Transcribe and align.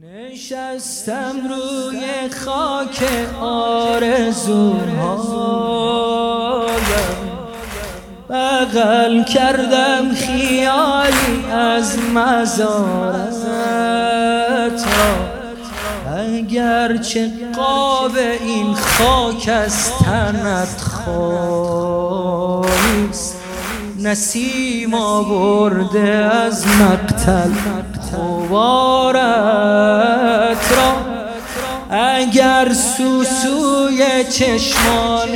نشستم 0.00 1.32
روی 1.48 2.00
خاک 2.44 3.02
آرزوهایم. 3.40 4.82
بغل 8.30 9.24
کردم 9.24 10.14
خیالی 10.14 11.44
از 11.52 11.98
مزارت 12.14 13.34
اگرچه 16.16 17.30
قاب 17.56 18.16
این 18.40 18.74
خاک 18.74 19.48
از 19.48 19.90
تنت 19.98 20.80
خواهیست 20.80 22.62
نسیم 23.98 24.94
آورده 24.94 26.08
از 26.10 26.66
مقتل. 26.66 27.50
غبارت 28.12 29.01
اگر 32.72 32.80
سوسوی 32.80 34.24
چشمان 34.24 35.28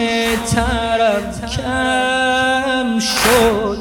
ترم 0.54 1.22
کم 1.56 2.98
شد. 2.98 3.78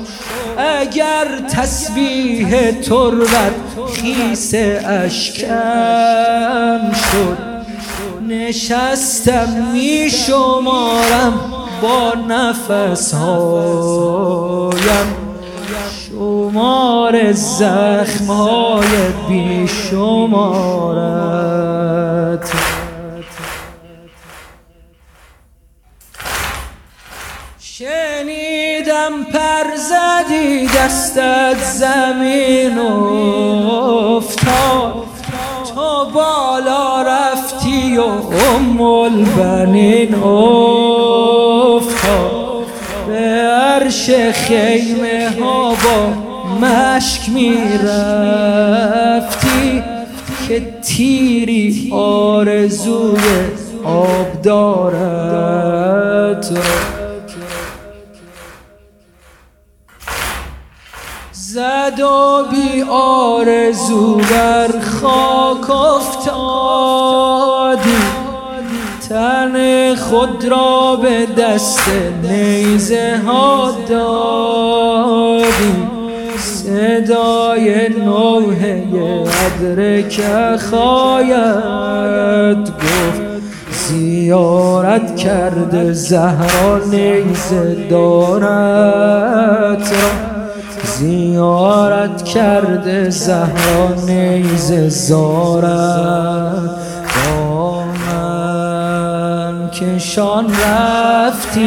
اگر 0.58 1.28
تسبیح 1.52 2.72
تربت 2.72 3.54
خیس 3.94 4.54
اشکم 4.86 6.92
شد. 6.94 7.38
نشستم 8.30 9.50
می 9.74 10.10
شمارم 10.10 11.40
با 11.82 12.14
نفس 12.30 13.14
هایم 13.14 15.16
شمار 16.10 17.32
زخم 17.32 18.26
های 18.26 18.88
بی 19.30 19.68
شنیدم 27.78 29.24
پر 29.34 29.68
زدی 29.76 30.68
دستت 30.68 31.64
زمین 31.64 32.80
افتاد. 33.70 34.94
تو 35.76 36.06
بالا 36.14 37.02
رفتی 37.02 37.98
و 37.98 38.04
ام 38.04 38.82
البنین 38.82 40.16
افتاد. 40.16 41.96
به 43.08 43.14
عرش 43.14 44.10
خیمه 44.34 45.30
ها 45.40 45.70
با 45.70 46.14
مشک 46.62 47.30
می 47.30 47.58
رفتی 47.84 49.84
که 50.48 50.74
تیری 50.82 51.92
آرزوی 51.94 53.20
آب 53.86 54.42
دارد. 54.44 55.66
زد 61.38 62.00
و 62.00 62.46
بی 62.52 62.82
آرزو 62.90 64.16
بر 64.16 64.70
خاک 64.80 65.70
افتادی. 65.70 66.46
تن 69.10 69.96
خود 69.96 70.46
را 70.46 70.96
به 70.96 71.26
دست 71.26 71.90
نیزه 72.24 73.22
ها 73.26 73.72
دادی. 73.90 75.88
صدای 76.38 77.90
نوحه 77.90 78.84
ادرک 79.46 80.22
خواید 80.70 81.38
گفت 82.68 83.22
زیارت 83.72 85.16
کرده 85.16 85.94
زهرا 85.94 86.78
نیزه 86.78 87.88
دارد 87.90 89.82
را. 89.82 90.35
غارت 92.16 92.24
کرده 92.24 93.10
زهرا 93.10 93.96
نیز 94.08 94.74
زارت. 95.08 96.70
با 97.30 97.84
من 97.86 99.70
کشان 99.70 100.54
رفتی 100.54 101.66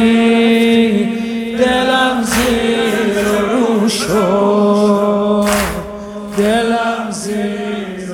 دلم 1.57 2.23
زیر 2.23 3.19
رو 3.51 3.89
شد. 3.89 5.49
دلم 6.37 7.11
زیر 7.11 8.08